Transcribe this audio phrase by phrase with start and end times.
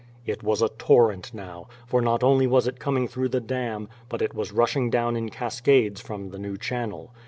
[0.25, 4.19] It was a torrent now, for not only was it coming through the dam, but
[4.23, 7.13] it was rushing down in cascades from the new channel.